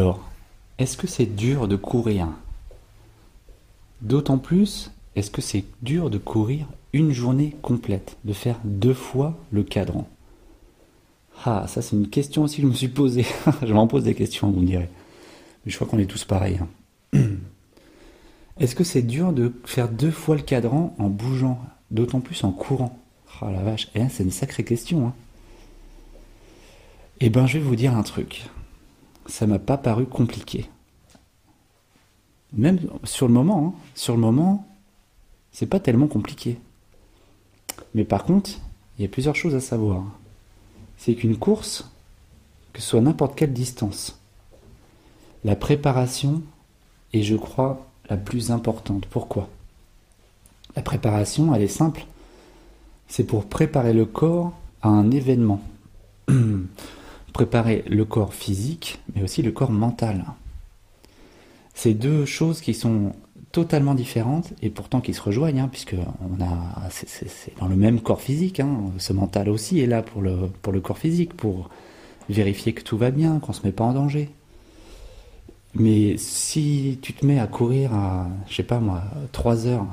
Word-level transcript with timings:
Alors, 0.00 0.18
est-ce 0.78 0.96
que 0.96 1.06
c'est 1.06 1.26
dur 1.26 1.68
de 1.68 1.76
courir? 1.76 2.26
D'autant 4.00 4.38
plus, 4.38 4.90
est-ce 5.14 5.30
que 5.30 5.42
c'est 5.42 5.66
dur 5.82 6.08
de 6.08 6.16
courir 6.16 6.66
une 6.94 7.12
journée 7.12 7.54
complète, 7.60 8.16
de 8.24 8.32
faire 8.32 8.56
deux 8.64 8.94
fois 8.94 9.36
le 9.52 9.62
cadran? 9.62 10.08
Ah, 11.44 11.66
ça 11.68 11.82
c'est 11.82 11.96
une 11.96 12.08
question 12.08 12.44
aussi 12.44 12.56
que 12.56 12.62
je 12.62 12.68
me 12.68 12.72
suis 12.72 12.88
posée. 12.88 13.26
je 13.62 13.74
m'en 13.74 13.86
pose 13.86 14.04
des 14.04 14.14
questions, 14.14 14.50
vous 14.50 14.60
me 14.60 14.66
direz. 14.66 14.88
Mais 15.66 15.70
je 15.70 15.76
crois 15.76 15.86
qu'on 15.86 15.98
est 15.98 16.06
tous 16.06 16.24
pareils. 16.24 16.60
Hein. 17.12 17.20
Est-ce 18.58 18.74
que 18.74 18.84
c'est 18.84 19.02
dur 19.02 19.34
de 19.34 19.52
faire 19.66 19.90
deux 19.90 20.10
fois 20.10 20.34
le 20.34 20.40
cadran 20.40 20.94
en 20.98 21.10
bougeant, 21.10 21.60
d'autant 21.90 22.20
plus 22.20 22.42
en 22.42 22.52
courant? 22.52 22.98
Ah 23.42 23.50
la 23.50 23.60
vache, 23.60 23.90
eh, 23.94 24.08
c'est 24.08 24.22
une 24.22 24.30
sacrée 24.30 24.64
question. 24.64 25.08
Hein. 25.08 25.14
Eh 27.20 27.28
ben, 27.28 27.46
je 27.46 27.58
vais 27.58 27.64
vous 27.64 27.76
dire 27.76 27.94
un 27.94 28.02
truc. 28.02 28.48
Ça 29.30 29.46
m'a 29.46 29.60
pas 29.60 29.78
paru 29.78 30.06
compliqué. 30.06 30.68
Même 32.52 32.80
sur 33.04 33.28
le 33.28 33.32
moment, 33.32 33.68
hein. 33.68 33.80
sur 33.94 34.14
le 34.14 34.20
moment, 34.20 34.66
c'est 35.52 35.66
pas 35.66 35.78
tellement 35.78 36.08
compliqué. 36.08 36.58
Mais 37.94 38.04
par 38.04 38.24
contre, 38.24 38.50
il 38.98 39.02
y 39.02 39.04
a 39.04 39.08
plusieurs 39.08 39.36
choses 39.36 39.54
à 39.54 39.60
savoir. 39.60 40.02
C'est 40.96 41.14
qu'une 41.14 41.36
course, 41.36 41.88
que 42.72 42.80
ce 42.80 42.88
soit 42.88 43.00
n'importe 43.00 43.36
quelle 43.36 43.52
distance, 43.52 44.18
la 45.44 45.54
préparation 45.54 46.42
est, 47.12 47.22
je 47.22 47.36
crois, 47.36 47.86
la 48.08 48.16
plus 48.16 48.50
importante. 48.50 49.06
Pourquoi? 49.06 49.48
La 50.74 50.82
préparation, 50.82 51.54
elle 51.54 51.62
est 51.62 51.68
simple. 51.68 52.04
C'est 53.06 53.24
pour 53.24 53.46
préparer 53.46 53.92
le 53.92 54.06
corps 54.06 54.52
à 54.82 54.88
un 54.88 55.12
événement. 55.12 55.62
préparer 57.40 57.84
le 57.88 58.04
corps 58.04 58.34
physique, 58.34 59.00
mais 59.14 59.22
aussi 59.22 59.40
le 59.40 59.50
corps 59.50 59.70
mental. 59.70 60.26
C'est 61.72 61.94
deux 61.94 62.26
choses 62.26 62.60
qui 62.60 62.74
sont 62.74 63.14
totalement 63.50 63.94
différentes 63.94 64.52
et 64.60 64.68
pourtant 64.68 65.00
qui 65.00 65.14
se 65.14 65.22
rejoignent, 65.22 65.60
hein, 65.60 65.68
puisque 65.72 65.96
c'est, 66.90 67.58
dans 67.58 67.66
le 67.66 67.76
même 67.76 68.02
corps 68.02 68.20
physique. 68.20 68.60
Hein. 68.60 68.92
ce 68.98 69.14
mental 69.14 69.48
aussi 69.48 69.80
est 69.80 69.86
là 69.86 70.02
pour 70.02 70.20
le, 70.20 70.50
pour 70.60 70.74
le 70.74 70.82
corps 70.82 70.98
physique, 70.98 71.32
pour 71.32 71.70
vérifier 72.28 72.74
que 72.74 72.82
tout 72.82 72.98
va 72.98 73.10
bien, 73.10 73.38
qu'on 73.38 73.54
se 73.54 73.64
met 73.64 73.72
pas 73.72 73.84
en 73.84 73.94
danger. 73.94 74.28
Mais 75.74 76.18
si 76.18 76.98
tu 77.00 77.14
te 77.14 77.24
mets 77.24 77.38
à 77.38 77.46
courir 77.46 77.94
à, 77.94 78.28
je 78.48 78.54
sais 78.56 78.64
pas 78.64 78.80
moi, 78.80 79.02
3 79.32 79.66
heures 79.66 79.86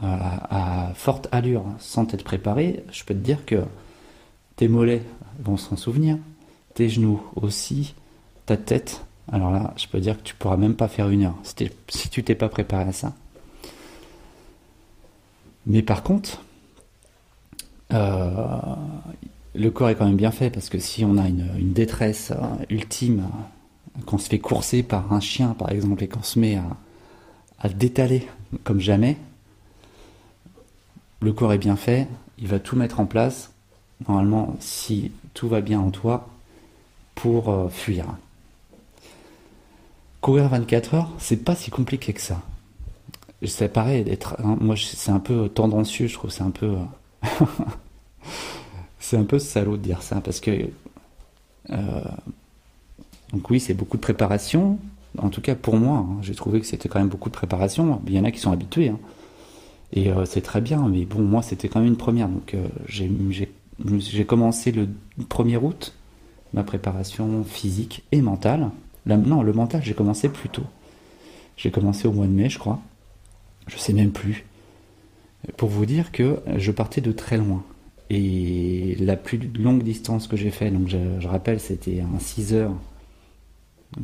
à, 0.00 0.92
forte 0.94 1.28
allure 1.30 1.66
sans 1.78 2.06
t'être 2.06 2.24
préparé, 2.24 2.84
je 2.90 3.04
peux 3.04 3.12
te 3.12 3.18
dire 3.18 3.44
que 3.44 3.64
tes 4.56 4.66
mollets 4.66 5.02
vont 5.44 5.58
s'en 5.58 5.76
souvenir, 5.76 6.16
tes 6.74 6.88
genoux 6.88 7.22
aussi, 7.36 7.94
ta 8.46 8.56
tête. 8.56 9.04
Alors 9.32 9.50
là, 9.50 9.74
je 9.76 9.86
peux 9.86 10.00
dire 10.00 10.16
que 10.16 10.22
tu 10.22 10.34
pourras 10.34 10.56
même 10.56 10.74
pas 10.74 10.88
faire 10.88 11.08
une 11.08 11.24
heure 11.24 11.36
si, 11.42 12.08
tu 12.08 12.24
t'es 12.24 12.34
pas 12.34 12.48
préparé 12.48 12.84
à 12.84 12.92
ça. 12.92 13.14
Mais 15.66 15.82
par 15.82 16.02
contre, 16.02 16.42
euh, 17.92 18.60
le 19.54 19.70
corps 19.70 19.90
est 19.90 19.94
quand 19.94 20.06
même 20.06 20.16
bien 20.16 20.30
fait 20.30 20.50
parce 20.50 20.68
que 20.68 20.78
si 20.78 21.04
on 21.04 21.16
a 21.18 21.28
une, 21.28 21.72
détresse 21.72 22.32
euh, 22.32 22.64
ultime, 22.70 23.28
qu'on 24.06 24.18
se 24.18 24.28
fait 24.28 24.38
courser 24.38 24.82
par 24.82 25.12
un 25.12 25.20
chien 25.20 25.54
par 25.58 25.70
exemple 25.70 26.02
et 26.02 26.08
qu'on 26.08 26.22
se 26.22 26.38
met 26.38 26.56
à, 26.56 26.64
à 27.60 27.68
détaler 27.68 28.26
comme 28.64 28.80
jamais, 28.80 29.16
le 31.20 31.32
corps 31.32 31.52
est 31.52 31.58
bien 31.58 31.76
fait, 31.76 32.08
il 32.38 32.48
va 32.48 32.58
tout 32.58 32.76
mettre 32.76 33.00
en 33.00 33.06
place. 33.06 33.52
Normalement, 34.08 34.56
si 34.60 35.12
tout 35.34 35.48
va 35.48 35.60
bien 35.60 35.78
en 35.78 35.90
toi, 35.90 36.28
pour 37.20 37.50
euh, 37.50 37.68
fuir. 37.68 38.06
Courir 40.20 40.48
24 40.48 40.94
heures, 40.94 41.10
c'est 41.18 41.44
pas 41.44 41.54
si 41.54 41.70
compliqué 41.70 42.12
que 42.12 42.20
ça. 42.20 42.40
Ça 43.44 43.68
paraît 43.68 44.04
d'être. 44.04 44.36
Hein, 44.42 44.56
moi, 44.60 44.74
c'est 44.76 45.10
un 45.10 45.18
peu 45.18 45.48
tendancieux, 45.48 46.06
je 46.06 46.14
trouve. 46.14 46.30
C'est 46.30 46.42
un 46.42 46.50
peu. 46.50 46.76
Euh, 47.22 47.28
c'est 48.98 49.16
un 49.16 49.24
peu 49.24 49.38
salaud 49.38 49.76
de 49.76 49.82
dire 49.82 50.02
ça, 50.02 50.20
parce 50.20 50.40
que. 50.40 50.68
Euh, 51.70 52.04
donc, 53.32 53.48
oui, 53.50 53.60
c'est 53.60 53.74
beaucoup 53.74 53.96
de 53.96 54.02
préparation. 54.02 54.78
En 55.18 55.28
tout 55.28 55.40
cas, 55.40 55.54
pour 55.54 55.76
moi, 55.76 55.98
hein, 55.98 56.18
j'ai 56.22 56.34
trouvé 56.34 56.60
que 56.60 56.66
c'était 56.66 56.88
quand 56.88 57.00
même 57.00 57.08
beaucoup 57.08 57.28
de 57.28 57.34
préparation. 57.34 58.00
Il 58.06 58.14
y 58.14 58.18
en 58.18 58.24
a 58.24 58.30
qui 58.30 58.40
sont 58.40 58.52
habitués. 58.52 58.88
Hein. 58.88 58.98
Et 59.92 60.08
c'est 60.24 60.40
très 60.40 60.60
bien, 60.60 60.86
mais 60.86 61.04
bon, 61.04 61.20
moi, 61.20 61.42
c'était 61.42 61.68
quand 61.68 61.80
même 61.80 61.88
une 61.88 61.96
première. 61.96 62.28
Donc, 62.28 62.54
j'ai 62.86 64.24
commencé 64.24 64.70
le 64.70 64.88
1er 65.28 65.56
août 65.56 65.94
ma 66.52 66.62
préparation 66.62 67.44
physique 67.44 68.04
et 68.12 68.20
mentale. 68.20 68.70
non, 69.06 69.42
le 69.42 69.52
mental, 69.52 69.82
j'ai 69.82 69.94
commencé 69.94 70.28
plus 70.28 70.48
tôt. 70.48 70.64
J'ai 71.56 71.70
commencé 71.70 72.08
au 72.08 72.12
mois 72.12 72.26
de 72.26 72.32
mai, 72.32 72.48
je 72.48 72.58
crois. 72.58 72.80
Je 73.66 73.76
sais 73.76 73.92
même 73.92 74.12
plus. 74.12 74.44
Pour 75.56 75.68
vous 75.68 75.86
dire 75.86 76.12
que 76.12 76.40
je 76.56 76.72
partais 76.72 77.00
de 77.00 77.12
très 77.12 77.36
loin. 77.36 77.62
Et 78.08 78.96
la 78.98 79.16
plus 79.16 79.38
longue 79.58 79.82
distance 79.82 80.26
que 80.26 80.36
j'ai 80.36 80.50
fait, 80.50 80.70
donc 80.70 80.88
je, 80.88 81.28
rappelle, 81.28 81.60
c'était 81.60 82.00
un 82.00 82.18
6 82.18 82.54
heures 82.54 82.74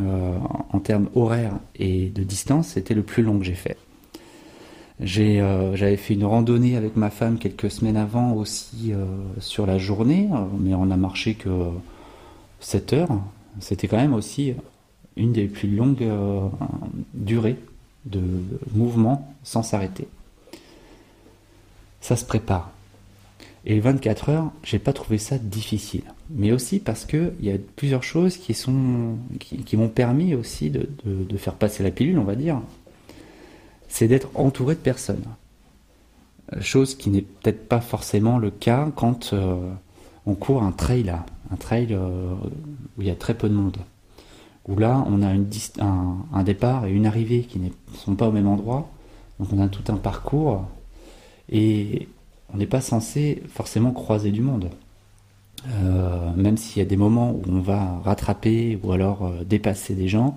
euh, 0.00 0.38
en 0.72 0.78
termes 0.78 1.08
horaires 1.14 1.58
et 1.76 2.08
de 2.10 2.22
distance, 2.22 2.68
c'était 2.68 2.94
le 2.94 3.02
plus 3.02 3.22
long 3.22 3.38
que 3.38 3.44
j'ai 3.44 3.54
fait. 3.54 3.76
Euh, 5.00 5.76
j'avais 5.76 5.96
fait 5.96 6.14
une 6.14 6.24
randonnée 6.24 6.76
avec 6.76 6.96
ma 6.96 7.10
femme 7.10 7.38
quelques 7.38 7.70
semaines 7.70 7.96
avant 7.96 8.32
aussi 8.32 8.92
euh, 8.92 9.04
sur 9.38 9.66
la 9.66 9.78
journée, 9.78 10.28
mais 10.58 10.74
on 10.74 10.90
a 10.90 10.96
marché 10.96 11.34
que 11.34 11.50
7 12.66 12.92
heures, 12.94 13.20
c'était 13.60 13.86
quand 13.86 13.96
même 13.96 14.12
aussi 14.12 14.52
une 15.14 15.32
des 15.32 15.46
plus 15.46 15.70
longues 15.72 16.02
euh, 16.02 16.48
durées 17.14 17.58
de 18.06 18.20
mouvement 18.74 19.32
sans 19.44 19.62
s'arrêter. 19.62 20.08
Ça 22.00 22.16
se 22.16 22.24
prépare. 22.24 22.72
Et 23.66 23.74
les 23.74 23.80
24 23.80 24.30
heures, 24.30 24.50
j'ai 24.64 24.80
pas 24.80 24.92
trouvé 24.92 25.18
ça 25.18 25.38
difficile. 25.38 26.02
Mais 26.30 26.50
aussi 26.50 26.80
parce 26.80 27.04
que 27.04 27.32
il 27.38 27.46
y 27.46 27.52
a 27.52 27.56
plusieurs 27.76 28.02
choses 28.02 28.36
qui 28.36 28.52
sont 28.52 29.16
qui, 29.38 29.76
m'ont 29.76 29.88
permis 29.88 30.34
aussi 30.34 30.68
de, 30.68 30.88
faire 31.36 31.54
passer 31.54 31.84
la 31.84 31.92
pilule, 31.92 32.18
on 32.18 32.24
va 32.24 32.34
dire. 32.34 32.60
C'est 33.86 34.08
d'être 34.08 34.28
entouré 34.34 34.74
de 34.74 34.80
personnes. 34.80 35.22
Chose 36.60 36.96
qui 36.96 37.10
n'est 37.10 37.22
peut-être 37.22 37.68
pas 37.68 37.80
forcément 37.80 38.38
le 38.38 38.50
cas 38.50 38.88
quand 38.96 39.34
euh, 39.34 39.70
on 40.26 40.34
court 40.34 40.64
un 40.64 40.72
trail 40.72 41.14
un 41.52 41.56
trail 41.56 41.88
euh, 41.90 42.34
où 42.96 43.02
il 43.02 43.06
y 43.06 43.10
a 43.10 43.14
très 43.14 43.34
peu 43.34 43.48
de 43.48 43.54
monde. 43.54 43.76
Où 44.68 44.76
là, 44.78 45.04
on 45.08 45.22
a 45.22 45.28
un, 45.28 46.42
départ 46.42 46.86
et 46.86 46.90
une 46.90 47.06
arrivée 47.06 47.42
qui 47.42 47.60
ne 47.60 47.68
sont 47.94 48.16
pas 48.16 48.28
au 48.28 48.32
même 48.32 48.48
endroit. 48.48 48.90
Donc 49.38 49.52
on 49.52 49.62
a 49.62 49.68
tout 49.68 49.92
un 49.92 49.96
parcours 49.96 50.64
et 51.50 52.08
on 52.52 52.56
n'est 52.56 52.66
pas 52.66 52.80
censé 52.80 53.42
forcément 53.48 53.92
croiser 53.92 54.32
du 54.32 54.42
monde. 54.42 54.70
Euh, 55.68 56.32
même 56.34 56.56
s'il 56.56 56.78
y 56.78 56.82
a 56.82 56.88
des 56.88 56.96
moments 56.96 57.30
où 57.30 57.42
on 57.48 57.60
va 57.60 58.00
rattraper 58.04 58.78
ou 58.82 58.92
alors 58.92 59.26
euh, 59.26 59.44
dépasser 59.44 59.94
des 59.94 60.08
gens, 60.08 60.36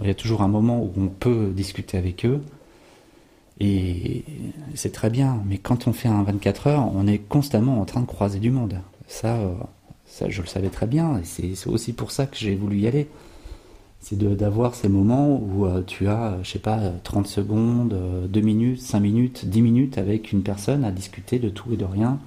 il 0.00 0.06
y 0.06 0.10
a 0.10 0.14
toujours 0.14 0.42
un 0.42 0.48
moment 0.48 0.82
où 0.82 0.92
on 0.96 1.08
peut 1.08 1.52
discuter 1.54 1.98
avec 1.98 2.24
eux. 2.24 2.42
Et 3.58 4.24
c'est 4.74 4.92
très 4.92 5.10
bien, 5.10 5.42
mais 5.46 5.58
quand 5.58 5.86
on 5.86 5.92
fait 5.92 6.08
un 6.08 6.22
24 6.22 6.66
heures, 6.68 6.90
on 6.94 7.06
est 7.06 7.18
constamment 7.18 7.78
en 7.78 7.84
train 7.84 8.00
de 8.00 8.06
croiser 8.06 8.38
du 8.38 8.50
monde. 8.50 8.80
Ça, 9.06 9.38
je 10.28 10.40
le 10.42 10.46
savais 10.46 10.68
très 10.68 10.86
bien, 10.86 11.20
c'est 11.24 11.54
aussi 11.66 11.92
pour 11.92 12.10
ça 12.10 12.26
que 12.26 12.36
j'ai 12.36 12.54
voulu 12.54 12.78
y 12.78 12.86
aller. 12.86 13.08
C'est 14.00 14.16
d'avoir 14.16 14.74
ces 14.74 14.88
moments 14.88 15.36
où 15.36 15.66
euh, 15.66 15.82
tu 15.86 16.08
as, 16.08 16.38
je 16.42 16.50
sais 16.50 16.58
pas, 16.58 16.80
30 17.04 17.26
secondes, 17.26 17.94
2 18.28 18.40
minutes, 18.40 18.80
5 18.80 19.00
minutes, 19.00 19.44
10 19.46 19.60
minutes 19.60 19.98
avec 19.98 20.32
une 20.32 20.42
personne 20.42 20.84
à 20.84 20.90
discuter 20.90 21.38
de 21.38 21.50
tout 21.50 21.74
et 21.74 21.76
de 21.76 21.84
rien, 21.84 22.18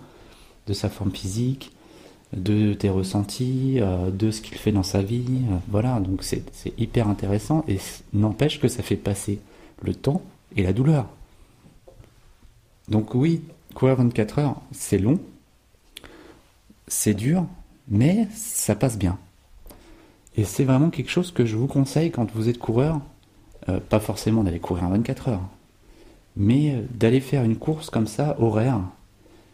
de 0.68 0.74
sa 0.74 0.90
forme 0.90 1.12
physique, 1.12 1.72
de 2.36 2.74
tes 2.74 2.90
ressentis, 2.90 3.80
euh, 3.80 4.10
de 4.12 4.31
ce 4.31 4.42
qu'il 4.42 4.57
fait 4.57 4.72
dans 4.72 4.84
sa 4.84 5.02
vie. 5.02 5.42
Euh, 5.52 5.56
voilà, 5.69 6.00
donc 6.00 6.24
c'est 6.24 6.44
hyper 6.78 7.07
intéressant 7.07 7.63
et 7.68 7.78
n'empêche 8.13 8.60
que 8.60 8.68
ça 8.68 8.84
fait 8.84 8.96
passer 8.96 9.40
le 9.81 9.94
temps 9.94 10.22
et 10.56 10.63
la 10.63 10.74
douleur. 10.74 11.07
Donc 12.90 13.16
oui, 13.16 13.42
courir 13.75 13.96
24 13.96 14.40
heures, 14.40 14.62
c'est 14.72 14.98
long, 14.98 15.19
c'est 16.88 17.13
dur, 17.13 17.46
mais 17.88 18.27
ça 18.33 18.75
passe 18.75 18.97
bien. 18.97 19.18
Et 20.35 20.44
c'est 20.44 20.63
vraiment 20.63 20.89
quelque 20.89 21.12
chose 21.12 21.31
que 21.31 21.45
je 21.45 21.56
vous 21.56 21.68
conseille 21.68 22.12
quand 22.12 22.31
vous 22.33 22.50
êtes 22.50 22.57
coureur, 22.57 23.00
euh, 23.69 23.80
pas 23.80 24.00
forcément 24.00 24.44
d'aller 24.44 24.59
courir 24.59 24.85
en 24.85 24.89
24 24.89 25.30
heures, 25.30 25.47
mais 26.35 26.74
euh, 26.74 26.81
d'aller 26.91 27.19
faire 27.19 27.44
une 27.44 27.56
course 27.56 27.89
comme 27.89 28.07
ça, 28.07 28.35
horaire, 28.39 28.81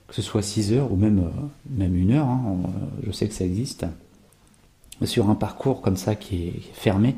que 0.07 0.15
ce 0.15 0.21
soit 0.21 0.41
6 0.41 0.73
heures 0.73 0.91
ou 0.91 0.95
même, 0.95 1.19
euh, 1.19 1.41
même 1.69 1.95
une 1.95 2.11
heure, 2.11 2.27
hein, 2.27 2.57
je 3.05 3.11
sais 3.11 3.27
que 3.27 3.33
ça 3.33 3.45
existe, 3.45 3.85
sur 5.03 5.29
un 5.29 5.35
parcours 5.35 5.81
comme 5.81 5.97
ça 5.97 6.15
qui 6.15 6.47
est 6.47 6.61
fermé, 6.73 7.15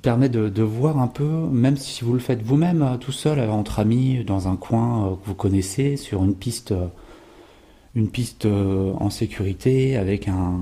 permet 0.00 0.28
de, 0.28 0.62
voir 0.62 0.98
un 0.98 1.08
peu, 1.08 1.24
même 1.24 1.76
si 1.76 2.04
vous 2.04 2.12
le 2.12 2.18
faites 2.18 2.42
vous-même, 2.42 2.98
tout 3.00 3.12
seul, 3.12 3.40
entre 3.50 3.80
amis, 3.80 4.22
dans 4.24 4.48
un 4.48 4.56
coin 4.56 5.18
que 5.22 5.28
vous 5.28 5.34
connaissez, 5.34 5.96
sur 5.96 6.22
une 6.22 6.34
piste 6.34 6.72
une 7.96 8.08
piste 8.08 8.46
euh, 8.46 8.92
en 8.98 9.10
sécurité 9.10 9.96
avec 9.96 10.28
un, 10.28 10.60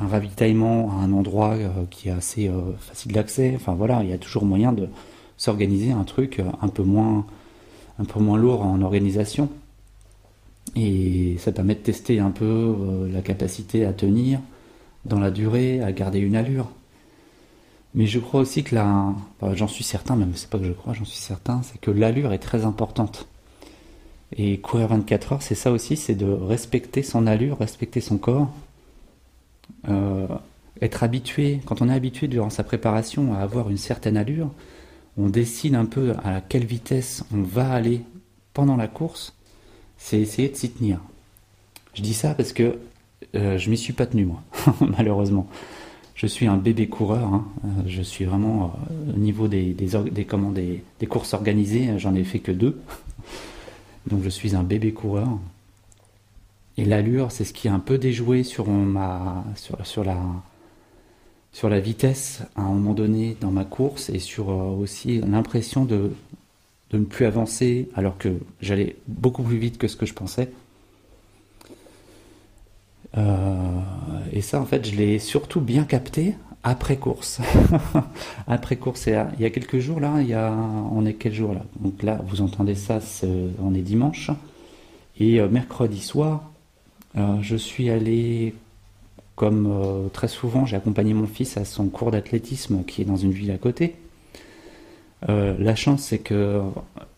ravitaillement 0.00 0.90
à 0.90 1.04
un 1.04 1.12
endroit 1.12 1.56
qui 1.90 2.08
est 2.08 2.12
assez 2.12 2.50
facile 2.80 3.12
d'accès. 3.12 3.52
Enfin 3.54 3.74
voilà, 3.74 4.02
il 4.02 4.10
y 4.10 4.12
a 4.12 4.18
toujours 4.18 4.44
moyen 4.44 4.72
de 4.72 4.88
s'organiser 5.36 5.92
un 5.92 6.02
truc 6.02 6.42
un 6.60 6.68
peu 6.68 6.82
moins, 6.82 7.24
lourd 8.36 8.62
en 8.62 8.82
organisation. 8.82 9.48
Et 10.74 11.36
ça 11.38 11.52
permet 11.52 11.76
de 11.76 11.80
tester 11.80 12.18
un 12.18 12.32
peu 12.32 13.08
la 13.12 13.20
capacité 13.20 13.84
à 13.84 13.92
tenir 13.92 14.40
dans 15.04 15.20
la 15.20 15.30
durée, 15.30 15.80
à 15.80 15.92
garder 15.92 16.18
une 16.18 16.34
allure. 16.34 16.70
Mais 17.94 18.06
je 18.06 18.18
crois 18.18 18.40
aussi 18.40 18.64
que 18.64 18.74
la, 18.74 19.14
j'en 19.52 19.68
suis 19.68 19.84
certain, 19.84 20.16
même 20.16 20.32
c'est 20.34 20.50
pas 20.50 20.58
que 20.58 20.64
je 20.64 20.72
crois, 20.72 20.94
j'en 20.94 21.04
suis 21.04 21.18
certain, 21.18 21.62
c'est 21.62 21.80
que 21.80 21.92
l'allure 21.92 22.32
est 22.32 22.38
très 22.38 22.64
importante. 22.64 23.28
Et 24.36 24.58
courir 24.58 24.88
24 24.88 25.32
heures, 25.32 25.42
c'est 25.42 25.54
ça 25.54 25.70
aussi, 25.70 25.96
c'est 25.96 26.14
de 26.14 26.26
respecter 26.26 27.02
son 27.02 27.26
allure, 27.26 27.58
respecter 27.58 28.00
son 28.00 28.18
corps, 28.18 28.50
euh, 29.88 30.26
être 30.80 31.02
habitué. 31.02 31.60
Quand 31.66 31.82
on 31.82 31.88
est 31.88 31.94
habitué 31.94 32.26
durant 32.26 32.50
sa 32.50 32.64
préparation 32.64 33.34
à 33.34 33.38
avoir 33.38 33.70
une 33.70 33.76
certaine 33.76 34.16
allure, 34.16 34.50
on 35.16 35.28
décide 35.28 35.74
un 35.74 35.84
peu 35.84 36.14
à 36.24 36.40
quelle 36.40 36.64
vitesse 36.64 37.24
on 37.32 37.42
va 37.42 37.70
aller 37.72 38.00
pendant 38.52 38.76
la 38.76 38.88
course. 38.88 39.34
C'est 39.98 40.20
essayer 40.20 40.48
de 40.48 40.56
s'y 40.56 40.70
tenir. 40.70 41.00
Je 41.94 42.02
dis 42.02 42.14
ça 42.14 42.34
parce 42.34 42.52
que 42.52 42.78
euh, 43.34 43.58
je 43.58 43.70
m'y 43.70 43.78
suis 43.78 43.92
pas 43.92 44.06
tenu 44.06 44.26
moi, 44.26 44.42
malheureusement. 44.80 45.48
Je 46.14 46.26
suis 46.26 46.46
un 46.46 46.56
bébé 46.56 46.88
coureur. 46.88 47.26
Hein. 47.26 47.44
Euh, 47.64 47.68
je 47.86 48.02
suis 48.02 48.24
vraiment 48.24 48.74
euh, 48.90 49.12
au 49.14 49.18
niveau 49.18 49.48
des, 49.48 49.72
des, 49.72 49.90
des, 50.10 50.82
des, 51.00 51.06
courses 51.06 51.34
organisées. 51.34 51.98
J'en 51.98 52.14
ai 52.14 52.24
fait 52.24 52.38
que 52.38 52.52
deux. 52.52 52.80
Donc 54.06 54.22
je 54.22 54.28
suis 54.28 54.54
un 54.54 54.62
bébé 54.62 54.92
coureur. 54.92 55.38
Et 56.76 56.84
l'allure, 56.84 57.30
c'est 57.30 57.44
ce 57.44 57.52
qui 57.52 57.68
est 57.68 57.70
un 57.70 57.78
peu 57.78 57.98
déjoué 57.98 58.42
sur, 58.42 58.66
la, 60.04 61.80
vitesse 61.80 62.42
à 62.56 62.62
un 62.62 62.68
moment 62.68 62.94
donné 62.94 63.36
dans 63.40 63.52
ma 63.52 63.64
course 63.64 64.10
et 64.10 64.18
sur 64.18 64.50
euh, 64.50 64.76
aussi 64.76 65.20
l'impression 65.20 65.84
de, 65.84 66.12
de 66.90 66.98
ne 66.98 67.04
plus 67.04 67.26
avancer 67.26 67.88
alors 67.94 68.18
que 68.18 68.40
j'allais 68.60 68.96
beaucoup 69.06 69.42
plus 69.42 69.58
vite 69.58 69.78
que 69.78 69.86
ce 69.86 69.96
que 69.96 70.06
je 70.06 70.14
pensais. 70.14 70.50
Euh, 73.16 73.80
et 74.32 74.40
ça, 74.40 74.60
en 74.60 74.66
fait, 74.66 74.86
je 74.88 74.96
l'ai 74.96 75.18
surtout 75.18 75.60
bien 75.60 75.84
capté 75.84 76.34
après 76.64 76.96
course. 76.96 77.40
après 78.48 78.76
course, 78.76 79.06
il 79.06 79.40
y 79.40 79.44
a 79.44 79.50
quelques 79.50 79.78
jours 79.78 80.00
là, 80.00 80.16
il 80.20 80.28
y 80.28 80.34
a, 80.34 80.52
on 80.52 81.06
est 81.06 81.14
quel 81.14 81.32
jour 81.32 81.54
là? 81.54 81.62
Donc 81.78 82.02
là, 82.02 82.20
vous 82.26 82.40
entendez 82.40 82.74
ça, 82.74 82.98
on 83.62 83.74
est 83.74 83.82
dimanche. 83.82 84.30
Et 85.20 85.40
euh, 85.40 85.48
mercredi 85.48 86.00
soir, 86.00 86.50
euh, 87.16 87.36
je 87.40 87.56
suis 87.56 87.90
allé, 87.90 88.54
comme 89.36 90.10
très 90.12 90.28
souvent, 90.28 90.66
j'ai 90.66 90.76
accompagné 90.76 91.14
mon 91.14 91.26
fils 91.26 91.56
à 91.56 91.64
son 91.64 91.86
cours 91.88 92.10
d'athlétisme 92.10 92.84
qui 92.84 93.02
est 93.02 93.04
dans 93.04 93.16
une 93.16 93.32
ville 93.32 93.50
à 93.50 93.58
côté. 93.58 93.94
la 95.28 95.74
chance, 95.74 96.02
c'est 96.02 96.18
que 96.18 96.62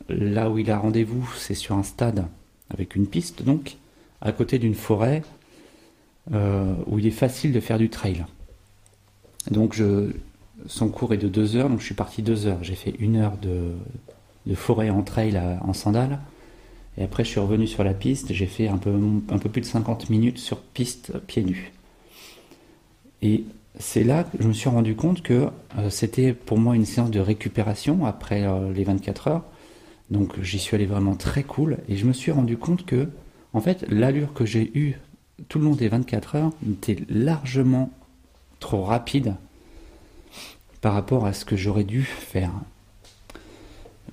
là 0.08 0.50
où 0.50 0.58
il 0.58 0.70
a 0.70 0.78
rendez-vous, 0.78 1.28
c'est 1.36 1.54
sur 1.54 1.76
un 1.76 1.82
stade 1.82 2.26
avec 2.70 2.96
une 2.96 3.06
piste, 3.06 3.42
donc, 3.42 3.76
à 4.20 4.32
côté 4.32 4.58
d'une 4.58 4.74
forêt 4.74 5.22
euh, 6.32 6.74
où 6.86 6.98
il 6.98 7.06
est 7.06 7.12
facile 7.12 7.52
de 7.52 7.60
faire 7.60 7.78
du 7.78 7.88
trail. 7.88 8.24
Donc 9.50 9.74
je, 9.74 10.10
son 10.66 10.88
cours 10.88 11.14
est 11.14 11.18
de 11.18 11.28
deux 11.28 11.56
heures, 11.56 11.68
donc 11.68 11.80
je 11.80 11.84
suis 11.84 11.94
parti 11.94 12.22
deux 12.22 12.46
heures. 12.46 12.62
J'ai 12.62 12.74
fait 12.74 12.94
une 12.98 13.16
heure 13.16 13.36
de, 13.40 14.54
forêt 14.54 14.90
en 14.90 15.02
trail 15.02 15.40
en 15.62 15.72
sandales. 15.72 16.20
Et 16.98 17.04
après, 17.04 17.24
je 17.24 17.30
suis 17.30 17.40
revenu 17.40 17.66
sur 17.66 17.84
la 17.84 17.92
piste. 17.92 18.32
J'ai 18.32 18.46
fait 18.46 18.68
un 18.68 18.78
peu, 18.78 18.94
un 19.28 19.38
peu 19.38 19.50
plus 19.50 19.60
de 19.60 19.66
50 19.66 20.08
minutes 20.08 20.38
sur 20.38 20.60
piste 20.60 21.18
pieds 21.26 21.44
nus. 21.44 21.72
Et 23.22 23.44
c'est 23.78 24.04
là 24.04 24.24
que 24.24 24.42
je 24.42 24.48
me 24.48 24.52
suis 24.52 24.68
rendu 24.68 24.96
compte 24.96 25.22
que 25.22 25.48
euh, 25.78 25.90
c'était 25.90 26.32
pour 26.32 26.58
moi 26.58 26.74
une 26.74 26.86
séance 26.86 27.10
de 27.10 27.20
récupération 27.20 28.06
après 28.06 28.46
euh, 28.46 28.72
les 28.72 28.84
24 28.84 29.28
heures. 29.28 29.44
Donc 30.10 30.40
j'y 30.40 30.58
suis 30.58 30.74
allé 30.74 30.86
vraiment 30.86 31.16
très 31.16 31.42
cool. 31.42 31.78
Et 31.88 31.96
je 31.96 32.06
me 32.06 32.12
suis 32.12 32.32
rendu 32.32 32.56
compte 32.56 32.86
que, 32.86 33.08
en 33.52 33.60
fait, 33.60 33.84
l'allure 33.90 34.32
que 34.32 34.46
j'ai 34.46 34.70
eue 34.78 34.94
tout 35.48 35.58
le 35.58 35.66
long 35.66 35.74
des 35.74 35.88
24 35.88 36.36
heures 36.36 36.52
était 36.70 36.96
largement 37.10 37.90
trop 38.60 38.82
rapide 38.82 39.34
par 40.80 40.94
rapport 40.94 41.26
à 41.26 41.32
ce 41.32 41.44
que 41.44 41.56
j'aurais 41.56 41.84
dû 41.84 42.02
faire. 42.02 42.52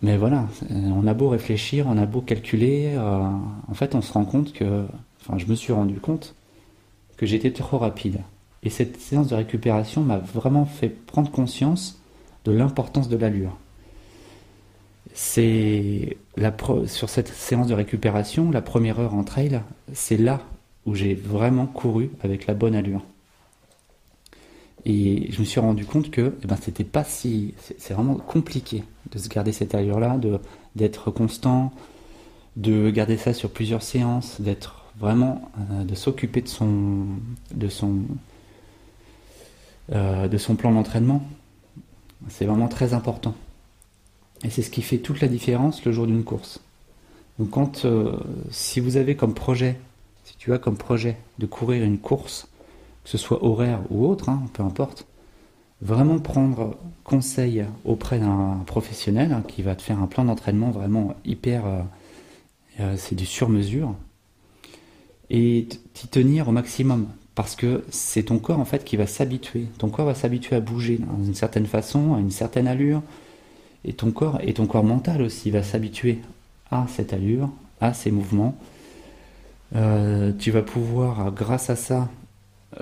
Mais 0.01 0.17
voilà, 0.17 0.47
on 0.69 1.07
a 1.07 1.13
beau 1.13 1.29
réfléchir, 1.29 1.85
on 1.87 1.97
a 1.97 2.05
beau 2.05 2.21
calculer, 2.21 2.93
euh, 2.95 3.21
en 3.67 3.73
fait 3.73 3.95
on 3.95 4.01
se 4.01 4.11
rend 4.11 4.25
compte 4.25 4.51
que, 4.51 4.85
enfin 5.21 5.37
je 5.37 5.45
me 5.45 5.55
suis 5.55 5.71
rendu 5.71 5.99
compte 5.99 6.35
que 7.15 7.25
j'étais 7.25 7.51
trop 7.51 7.77
rapide. 7.77 8.19
Et 8.63 8.69
cette 8.69 8.99
séance 8.99 9.27
de 9.27 9.35
récupération 9.35 10.01
m'a 10.01 10.17
vraiment 10.17 10.65
fait 10.65 10.89
prendre 10.89 11.31
conscience 11.31 11.99
de 12.45 12.51
l'importance 12.51 13.07
de 13.07 13.17
l'allure. 13.17 13.55
C'est 15.13 16.17
sur 16.87 17.09
cette 17.09 17.27
séance 17.27 17.67
de 17.67 17.73
récupération, 17.73 18.51
la 18.51 18.61
première 18.61 18.99
heure 18.99 19.13
en 19.13 19.23
trail, 19.23 19.61
c'est 19.93 20.17
là 20.17 20.41
où 20.85 20.95
j'ai 20.95 21.13
vraiment 21.13 21.65
couru 21.65 22.09
avec 22.23 22.47
la 22.47 22.53
bonne 22.53 22.75
allure. 22.75 23.03
Et 24.85 25.31
je 25.31 25.39
me 25.39 25.45
suis 25.45 25.59
rendu 25.59 25.85
compte 25.85 26.11
que 26.11 26.35
eh 26.43 26.47
ben, 26.47 26.57
c'était 26.61 26.83
pas 26.83 27.03
si. 27.03 27.53
C'est 27.77 27.93
vraiment 27.93 28.15
compliqué 28.15 28.83
de 29.11 29.17
se 29.17 29.29
garder 29.29 29.51
cette 29.51 29.75
allure-là, 29.75 30.19
d'être 30.75 31.11
constant, 31.11 31.71
de 32.57 32.89
garder 32.89 33.17
ça 33.17 33.33
sur 33.33 33.49
plusieurs 33.49 33.83
séances, 33.83 34.41
d'être 34.41 34.85
vraiment. 34.99 35.49
Euh, 35.71 35.83
de 35.83 35.95
s'occuper 35.95 36.41
de 36.41 36.49
son. 36.49 37.05
de 37.53 37.69
son. 37.69 38.01
Euh, 39.91 40.27
de 40.27 40.37
son 40.37 40.55
plan 40.55 40.71
d'entraînement. 40.71 41.23
C'est 42.29 42.45
vraiment 42.45 42.67
très 42.67 42.93
important. 42.93 43.35
Et 44.43 44.49
c'est 44.49 44.61
ce 44.61 44.69
qui 44.69 44.81
fait 44.81 44.97
toute 44.97 45.21
la 45.21 45.27
différence 45.27 45.85
le 45.85 45.91
jour 45.91 46.07
d'une 46.07 46.23
course. 46.23 46.59
Donc, 47.39 47.51
quand. 47.51 47.85
Euh, 47.85 48.17
si 48.51 48.79
vous 48.81 48.97
avez 48.97 49.15
comme 49.15 49.33
projet 49.33 49.77
si 50.23 50.37
tu 50.37 50.53
as 50.53 50.57
comme 50.57 50.77
projet 50.77 51.17
de 51.39 51.45
courir 51.45 51.83
une 51.83 51.99
course, 51.99 52.47
que 53.03 53.09
ce 53.09 53.17
soit 53.17 53.43
horaire 53.43 53.81
ou 53.89 54.05
autre, 54.05 54.29
hein, 54.29 54.43
peu 54.53 54.63
importe, 54.63 55.05
vraiment 55.81 56.19
prendre 56.19 56.77
conseil 57.03 57.65
auprès 57.83 58.19
d'un 58.19 58.63
professionnel 58.65 59.43
qui 59.47 59.61
va 59.61 59.75
te 59.75 59.81
faire 59.81 59.99
un 59.99 60.07
plan 60.07 60.25
d'entraînement 60.25 60.71
vraiment 60.71 61.15
hyper. 61.25 61.65
Euh, 61.65 61.81
euh, 62.79 62.95
c'est 62.97 63.15
du 63.15 63.25
sur-mesure. 63.25 63.93
Et 65.29 65.67
t'y 65.93 66.07
tenir 66.07 66.47
au 66.47 66.51
maximum. 66.51 67.07
Parce 67.35 67.55
que 67.55 67.83
c'est 67.89 68.23
ton 68.23 68.37
corps 68.37 68.59
en 68.59 68.65
fait 68.65 68.83
qui 68.83 68.95
va 68.95 69.07
s'habituer. 69.07 69.65
Ton 69.79 69.89
corps 69.89 70.05
va 70.05 70.13
s'habituer 70.13 70.55
à 70.55 70.59
bouger 70.59 70.99
d'une 71.17 71.33
certaine 71.33 71.65
façon, 71.65 72.13
à 72.13 72.19
une 72.19 72.31
certaine 72.31 72.67
allure. 72.67 73.01
Et 73.85 73.93
ton 73.93 74.11
corps, 74.11 74.39
et 74.43 74.53
ton 74.53 74.67
corps 74.67 74.83
mental 74.83 75.21
aussi 75.21 75.49
va 75.49 75.63
s'habituer 75.63 76.19
à 76.69 76.85
cette 76.87 77.11
allure, 77.11 77.49
à 77.81 77.93
ces 77.93 78.11
mouvements. 78.11 78.55
Euh, 79.75 80.31
tu 80.37 80.51
vas 80.51 80.61
pouvoir, 80.61 81.31
grâce 81.31 81.71
à 81.71 81.75
ça, 81.75 82.07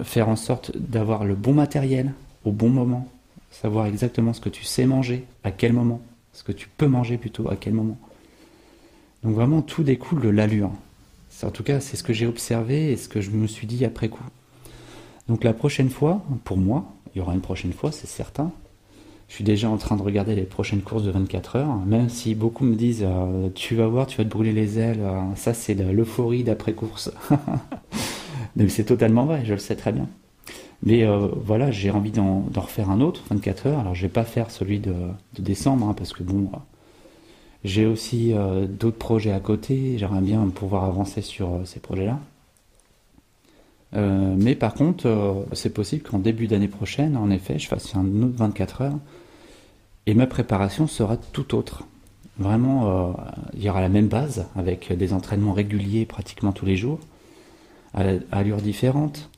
faire 0.03 0.29
en 0.29 0.35
sorte 0.35 0.75
d'avoir 0.77 1.25
le 1.25 1.35
bon 1.35 1.53
matériel 1.53 2.13
au 2.45 2.51
bon 2.51 2.69
moment, 2.69 3.07
savoir 3.51 3.85
exactement 3.85 4.33
ce 4.33 4.41
que 4.41 4.49
tu 4.49 4.63
sais 4.63 4.85
manger, 4.85 5.25
à 5.43 5.51
quel 5.51 5.73
moment, 5.73 6.01
ce 6.33 6.43
que 6.43 6.51
tu 6.51 6.67
peux 6.77 6.87
manger 6.87 7.17
plutôt, 7.17 7.49
à 7.49 7.55
quel 7.55 7.73
moment. 7.73 7.97
Donc 9.23 9.35
vraiment, 9.35 9.61
tout 9.61 9.83
découle 9.83 10.21
de 10.21 10.29
l'allure. 10.29 10.71
En 11.43 11.51
tout 11.51 11.63
cas, 11.63 11.79
c'est 11.79 11.97
ce 11.97 12.03
que 12.03 12.13
j'ai 12.13 12.27
observé 12.27 12.91
et 12.91 12.97
ce 12.97 13.07
que 13.07 13.21
je 13.21 13.31
me 13.31 13.47
suis 13.47 13.67
dit 13.67 13.83
après 13.85 14.09
coup. 14.09 14.23
Donc 15.27 15.43
la 15.43 15.53
prochaine 15.53 15.89
fois, 15.89 16.23
pour 16.43 16.57
moi, 16.57 16.85
il 17.13 17.19
y 17.19 17.21
aura 17.21 17.33
une 17.33 17.41
prochaine 17.41 17.73
fois, 17.73 17.91
c'est 17.91 18.07
certain, 18.07 18.51
je 19.31 19.35
suis 19.35 19.43
déjà 19.45 19.69
en 19.69 19.77
train 19.77 19.95
de 19.95 20.01
regarder 20.01 20.35
les 20.35 20.43
prochaines 20.43 20.81
courses 20.81 21.03
de 21.03 21.11
24 21.11 21.55
heures, 21.55 21.75
même 21.85 22.09
si 22.09 22.35
beaucoup 22.35 22.65
me 22.65 22.75
disent 22.75 23.05
euh, 23.07 23.47
tu 23.55 23.75
vas 23.75 23.87
voir, 23.87 24.05
tu 24.05 24.17
vas 24.17 24.25
te 24.25 24.29
brûler 24.29 24.51
les 24.51 24.77
ailes, 24.77 24.99
euh, 25.01 25.21
ça 25.35 25.53
c'est 25.53 25.73
l'euphorie 25.73 26.43
d'après-course. 26.43 27.11
Mais 28.55 28.67
c'est 28.69 28.83
totalement 28.83 29.25
vrai, 29.25 29.43
je 29.45 29.53
le 29.53 29.59
sais 29.59 29.75
très 29.75 29.91
bien. 29.91 30.07
Mais 30.83 31.03
euh, 31.03 31.27
voilà, 31.35 31.71
j'ai 31.71 31.91
envie 31.91 32.11
d'en 32.11 32.43
refaire 32.55 32.89
un 32.89 33.01
autre, 33.01 33.23
24 33.29 33.67
heures. 33.67 33.79
Alors 33.79 33.95
je 33.95 34.01
vais 34.01 34.09
pas 34.09 34.23
faire 34.23 34.51
celui 34.51 34.79
de, 34.79 34.93
décembre, 35.37 35.87
hein, 35.87 35.93
parce 35.95 36.13
que 36.13 36.23
bon, 36.23 36.49
j'ai 37.63 37.85
aussi 37.85 38.33
d'autres 38.67 38.97
projets 38.97 39.31
à 39.31 39.39
côté, 39.39 39.97
j'aimerais 39.97 40.21
bien 40.21 40.41
pouvoir 40.47 40.85
avancer 40.85 41.21
sur 41.21 41.61
ces 41.65 41.79
projets-là. 41.79 42.19
mais 43.93 44.55
par 44.55 44.73
contre, 44.73 45.45
c'est 45.53 45.71
possible 45.71 46.01
qu'en 46.01 46.17
début 46.17 46.47
d'année 46.47 46.67
prochaine, 46.67 47.15
en 47.15 47.29
effet, 47.29 47.59
je 47.59 47.67
fasse 47.67 47.95
un 47.95 48.23
autre 48.23 48.37
24 48.37 48.81
heures 48.81 48.99
et 50.05 50.13
ma 50.13 50.27
préparation 50.27 50.87
sera 50.87 51.17
tout 51.17 51.55
autre. 51.55 51.83
Vraiment, 52.39 53.09
euh, 53.09 53.13
il 53.53 53.63
y 53.63 53.69
aura 53.69 53.81
la 53.81 53.89
même 53.89 54.07
base, 54.07 54.47
avec 54.55 54.91
des 54.91 55.13
entraînements 55.13 55.53
réguliers 55.53 56.05
pratiquement 56.05 56.51
tous 56.51 56.65
les 56.65 56.75
jours, 56.75 56.99
à, 57.93 58.03
allure 58.31 58.57
différente. 58.57 59.29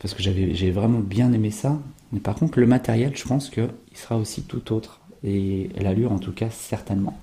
Parce 0.00 0.14
que 0.14 0.22
j'ai 0.22 0.70
vraiment 0.70 1.00
bien 1.00 1.32
aimé 1.32 1.50
ça. 1.50 1.78
Mais 2.12 2.20
par 2.20 2.34
contre, 2.34 2.58
le 2.58 2.66
matériel, 2.66 3.14
je 3.14 3.24
pense 3.24 3.50
qu'il 3.50 3.68
sera 3.94 4.16
aussi 4.16 4.42
tout 4.42 4.72
autre. 4.72 5.00
Et 5.24 5.68
l'allure, 5.78 6.12
en 6.12 6.18
tout 6.18 6.32
cas, 6.32 6.48
certainement. 6.48 7.18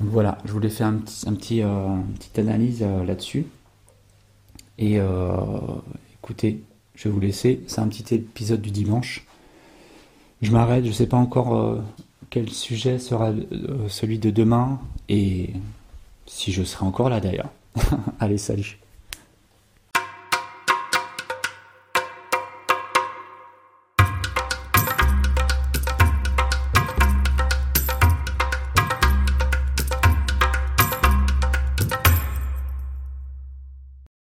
Donc 0.00 0.08
voilà, 0.10 0.38
je 0.46 0.52
voulais 0.52 0.70
faire 0.70 0.86
un 0.86 0.94
petit, 0.94 1.28
un 1.28 1.34
petit 1.34 1.62
euh, 1.62 1.88
une 1.88 2.14
petite 2.14 2.38
analyse 2.38 2.82
euh, 2.82 3.04
là-dessus. 3.04 3.46
Et 4.78 4.98
écoutez, 6.22 6.62
je 6.94 7.08
vais 7.08 7.14
vous 7.14 7.20
laisser. 7.20 7.62
C'est 7.66 7.80
un 7.80 7.88
petit 7.88 8.14
épisode 8.14 8.60
du 8.60 8.70
dimanche. 8.70 9.26
Je 10.42 10.50
m'arrête, 10.50 10.84
je 10.84 10.88
ne 10.88 10.94
sais 10.94 11.06
pas 11.06 11.16
encore 11.16 11.54
euh, 11.56 11.80
quel 12.30 12.50
sujet 12.50 12.98
sera 12.98 13.32
celui 13.88 14.18
de 14.18 14.30
demain 14.30 14.80
et 15.08 15.50
si 16.26 16.52
je 16.52 16.62
serai 16.62 16.84
encore 16.84 17.08
là 17.08 17.20
d'ailleurs. 17.20 17.50
Allez, 18.20 18.38
salut 18.38 18.78